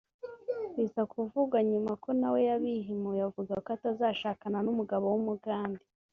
bisa 0.75 1.01
kuvugwa 1.13 1.57
nyuma 1.69 1.91
ko 2.03 2.09
nawe 2.19 2.39
yabihimuye 2.49 3.21
avuga 3.29 3.53
ko 3.63 3.69
atazashakana 3.77 4.57
n’umugabo 4.65 5.05
w’umugande 5.13 5.83